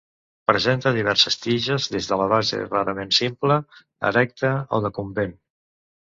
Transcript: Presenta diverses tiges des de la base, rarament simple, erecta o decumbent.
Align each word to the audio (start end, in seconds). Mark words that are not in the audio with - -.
Presenta 0.51 0.93
diverses 0.95 1.37
tiges 1.43 1.85
des 1.97 2.07
de 2.13 2.17
la 2.21 2.27
base, 2.31 2.63
rarament 2.73 3.13
simple, 3.19 3.59
erecta 4.11 4.53
o 4.79 4.83
decumbent. 4.89 5.39